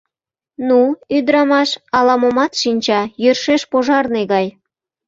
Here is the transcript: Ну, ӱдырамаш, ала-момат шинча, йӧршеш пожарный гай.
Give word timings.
Ну, 0.67 0.79
ӱдырамаш, 1.17 1.69
ала-момат 1.97 2.51
шинча, 2.61 3.01
йӧршеш 3.23 3.61
пожарный 3.71 4.25
гай. 4.33 4.47